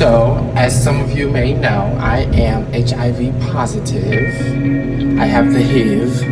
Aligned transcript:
as 0.00 0.82
some 0.82 1.00
of 1.00 1.12
you 1.12 1.28
may 1.28 1.52
know, 1.52 1.94
I 2.00 2.20
am 2.32 2.64
HIV 2.72 3.38
positive. 3.52 4.26
I 5.20 5.26
have 5.26 5.52
the 5.52 5.62
HIV. 5.62 6.22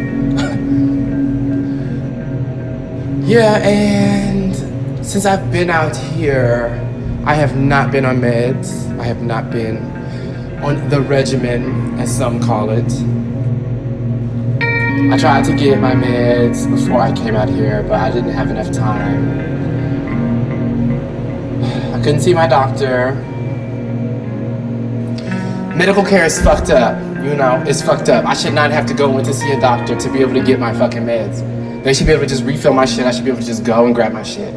yeah, 3.28 3.58
and 3.58 4.56
since 5.04 5.26
I've 5.26 5.52
been 5.52 5.68
out 5.68 5.94
here, 5.94 6.70
I 7.26 7.34
have 7.34 7.54
not 7.54 7.90
been 7.92 8.06
on 8.06 8.22
meds. 8.22 8.98
I 8.98 9.04
have 9.04 9.20
not 9.20 9.50
been 9.50 9.76
on 10.62 10.88
the 10.88 11.02
regimen, 11.02 12.00
as 12.00 12.16
some 12.16 12.40
call 12.40 12.70
it. 12.70 12.90
I 15.12 15.18
tried 15.18 15.44
to 15.44 15.54
get 15.54 15.78
my 15.80 15.92
meds 15.92 16.66
before 16.70 17.02
I 17.02 17.12
came 17.12 17.36
out 17.36 17.50
here, 17.50 17.82
but 17.82 18.00
I 18.00 18.10
didn't 18.10 18.32
have 18.32 18.48
enough 18.48 18.72
time. 18.72 19.38
I 21.94 21.98
couldn't 22.02 22.22
see 22.22 22.32
my 22.32 22.46
doctor. 22.46 23.26
Medical 25.76 26.04
care 26.04 26.24
is 26.24 26.40
fucked 26.42 26.70
up. 26.70 26.98
You 27.22 27.34
know, 27.36 27.62
it's 27.66 27.80
fucked 27.80 28.08
up. 28.08 28.24
I 28.24 28.34
should 28.34 28.54
not 28.54 28.70
have 28.70 28.86
to 28.86 28.94
go 28.94 29.16
in 29.18 29.24
to 29.24 29.32
see 29.32 29.52
a 29.52 29.60
doctor 29.60 29.94
to 29.94 30.12
be 30.12 30.18
able 30.20 30.34
to 30.34 30.42
get 30.42 30.58
my 30.58 30.72
fucking 30.72 31.02
meds. 31.02 31.42
They 31.84 31.94
should 31.94 32.06
be 32.06 32.12
able 32.12 32.22
to 32.22 32.28
just 32.28 32.44
refill 32.44 32.72
my 32.72 32.84
shit. 32.84 33.06
I 33.06 33.10
should 33.12 33.24
be 33.24 33.30
able 33.30 33.40
to 33.40 33.46
just 33.46 33.64
go 33.64 33.86
and 33.86 33.94
grab 33.94 34.12
my 34.12 34.22
shit. 34.22 34.52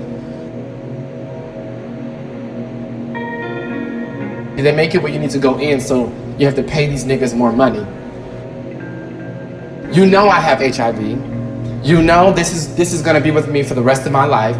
They 4.57 4.73
make 4.73 4.95
it 4.95 5.03
where 5.03 5.11
you 5.11 5.19
need 5.19 5.31
to 5.31 5.39
go 5.39 5.59
in, 5.59 5.81
so 5.81 6.05
you 6.37 6.45
have 6.45 6.55
to 6.55 6.63
pay 6.63 6.87
these 6.87 7.03
niggas 7.03 7.35
more 7.35 7.51
money. 7.51 7.85
You 9.93 10.05
know 10.05 10.29
I 10.29 10.39
have 10.39 10.59
HIV. 10.59 11.01
You 11.85 12.01
know 12.01 12.31
this 12.31 12.53
is 12.53 12.75
this 12.75 12.93
is 12.93 13.01
gonna 13.01 13.19
be 13.19 13.31
with 13.31 13.49
me 13.49 13.61
for 13.61 13.73
the 13.73 13.81
rest 13.81 14.05
of 14.05 14.13
my 14.13 14.25
life. 14.25 14.55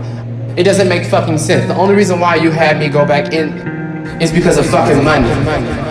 It 0.57 0.63
doesn't 0.63 0.89
make 0.89 1.05
fucking 1.05 1.37
sense. 1.37 1.65
The 1.67 1.75
only 1.75 1.95
reason 1.95 2.19
why 2.19 2.35
you 2.35 2.51
had 2.51 2.77
me 2.77 2.89
go 2.89 3.05
back 3.05 3.33
in 3.33 3.57
is 4.21 4.31
because 4.31 4.57
of 4.57 4.65
fucking 4.65 5.03
money. 5.03 5.82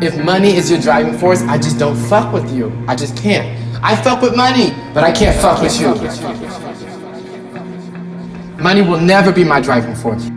If 0.00 0.16
money 0.24 0.54
is 0.54 0.70
your 0.70 0.80
driving 0.80 1.18
force, 1.18 1.42
I 1.42 1.58
just 1.58 1.78
don't 1.78 1.96
fuck 1.96 2.32
with 2.32 2.52
you. 2.54 2.72
I 2.86 2.94
just 2.94 3.16
can't. 3.16 3.46
I 3.82 3.96
fuck 3.96 4.22
with 4.22 4.36
money, 4.36 4.70
but 4.94 5.02
I 5.02 5.10
can't 5.10 5.36
fuck 5.40 5.60
with 5.60 5.80
you. 5.80 5.94
Money 8.62 8.82
will 8.82 9.00
never 9.00 9.32
be 9.32 9.42
my 9.42 9.60
driving 9.60 9.96
force. 9.96 10.30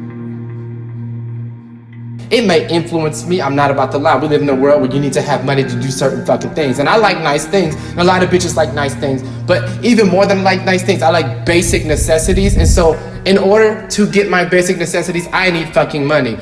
It 2.32 2.48
may 2.48 2.68
influence 2.70 3.28
me. 3.28 3.42
I'm 3.42 3.56
not 3.56 3.70
about 3.70 3.92
to 3.92 3.98
lie. 4.00 4.18
We 4.18 4.30
live 4.30 4.42
in 4.42 4.50
a 4.50 4.56
world 4.56 4.82
where 4.82 4.92
you 4.92 5.00
need 5.00 5.14
to 5.14 5.22
have 5.22 5.46
money 5.46 5.64
to 5.64 5.82
do 5.82 5.92
certain 5.92 6.26
fucking 6.26 6.56
things. 6.56 6.80
And 6.80 6.90
I 6.90 6.96
like 6.96 7.18
nice 7.18 7.46
things. 7.46 7.76
And 7.92 8.00
a 8.00 8.04
lot 8.04 8.24
of 8.24 8.30
bitches 8.30 8.56
like 8.56 8.74
nice 8.74 8.96
things. 8.96 9.22
But 9.46 9.84
even 9.84 10.08
more 10.08 10.26
than 10.26 10.44
like 10.44 10.64
nice 10.66 10.82
things, 10.82 11.02
I 11.04 11.10
like 11.10 11.46
basic 11.46 11.86
necessities. 11.86 12.58
And 12.58 12.68
so, 12.68 12.94
in 13.26 13.38
order 13.38 13.86
to 13.90 14.10
get 14.10 14.30
my 14.30 14.46
basic 14.46 14.78
necessities, 14.78 15.28
I 15.34 15.52
need 15.52 15.74
fucking 15.74 16.06
money. 16.06 16.38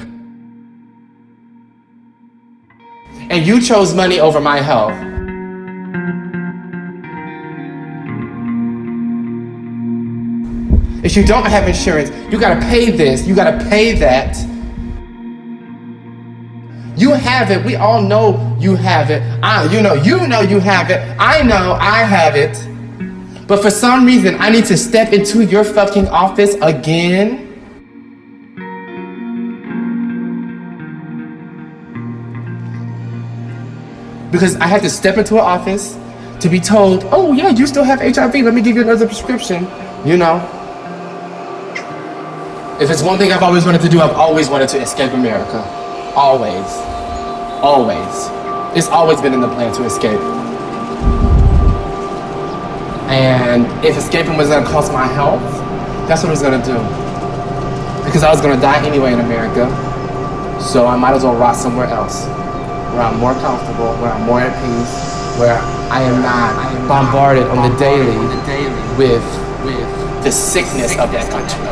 And 3.29 3.45
you 3.45 3.61
chose 3.61 3.93
money 3.93 4.19
over 4.19 4.41
my 4.41 4.59
health. 4.59 4.93
If 11.03 11.15
you 11.15 11.23
don't 11.23 11.45
have 11.45 11.67
insurance, 11.67 12.09
you 12.31 12.39
gotta 12.39 12.59
pay 12.59 12.91
this, 12.91 13.25
you 13.25 13.33
gotta 13.33 13.63
pay 13.69 13.93
that. 13.93 14.35
You 16.97 17.13
have 17.13 17.49
it. 17.49 17.63
We 17.63 17.77
all 17.77 18.01
know 18.01 18.57
you 18.59 18.75
have 18.75 19.09
it. 19.09 19.21
I, 19.41 19.71
you 19.73 19.81
know, 19.81 19.93
you 19.93 20.27
know 20.27 20.41
you 20.41 20.59
have 20.59 20.89
it. 20.89 20.99
I 21.17 21.41
know 21.43 21.77
I 21.79 21.99
have 22.03 22.35
it. 22.35 22.67
But 23.47 23.61
for 23.61 23.71
some 23.71 24.05
reason, 24.05 24.35
I 24.39 24.49
need 24.49 24.65
to 24.65 24.75
step 24.75 25.13
into 25.13 25.43
your 25.45 25.63
fucking 25.63 26.09
office 26.09 26.55
again. 26.61 27.48
Because 34.31 34.55
I 34.57 34.67
had 34.67 34.81
to 34.83 34.89
step 34.89 35.17
into 35.17 35.35
an 35.35 35.41
office 35.41 35.97
to 36.39 36.49
be 36.49 36.59
told, 36.59 37.05
oh, 37.11 37.33
yeah, 37.33 37.49
you 37.49 37.65
still 37.67 37.83
have 37.83 37.99
HIV. 37.99 38.33
Let 38.35 38.53
me 38.53 38.61
give 38.61 38.75
you 38.75 38.83
another 38.83 39.07
prescription. 39.07 39.67
You 40.05 40.17
know? 40.17 40.37
If 42.79 42.89
it's 42.89 43.01
one 43.01 43.17
thing 43.17 43.31
I've 43.31 43.43
always 43.43 43.65
wanted 43.65 43.81
to 43.81 43.89
do, 43.89 43.99
I've 43.99 44.15
always 44.15 44.47
wanted 44.49 44.69
to 44.69 44.81
escape 44.81 45.11
America. 45.11 45.59
Always. 46.15 46.65
Always. 47.61 48.29
It's 48.77 48.87
always 48.87 49.19
been 49.19 49.33
in 49.33 49.41
the 49.41 49.49
plan 49.49 49.73
to 49.75 49.83
escape. 49.83 50.19
And 53.09 53.65
if 53.83 53.97
escaping 53.97 54.37
was 54.37 54.47
gonna 54.47 54.65
cost 54.65 54.93
my 54.93 55.07
health, 55.07 55.41
that's 56.07 56.23
what 56.23 56.29
it 56.29 56.31
was 56.31 56.41
gonna 56.41 56.63
do. 56.63 56.77
Because 58.05 58.23
I 58.23 58.31
was 58.31 58.39
gonna 58.39 58.61
die 58.61 58.85
anyway 58.87 59.11
in 59.11 59.19
America. 59.19 59.67
So 60.61 60.85
I 60.85 60.95
might 60.95 61.15
as 61.15 61.23
well 61.23 61.35
rot 61.35 61.55
somewhere 61.55 61.87
else. 61.87 62.27
Where 62.93 63.01
I'm 63.01 63.19
more 63.19 63.33
comfortable, 63.33 63.93
where 64.01 64.11
I'm 64.11 64.25
more 64.25 64.41
at 64.41 64.53
peace, 64.59 65.39
where 65.39 65.57
I 65.89 66.01
am 66.01 66.21
not 66.21 66.55
I 66.57 66.71
am 66.73 66.87
bombarded 66.87 67.47
on 67.47 67.71
the 67.71 67.77
daily 67.77 68.17
with, 68.97 69.23
with 69.63 70.23
the 70.23 70.31
sickness 70.31 70.97
of 70.97 71.11
that 71.11 71.29
country. 71.31 71.63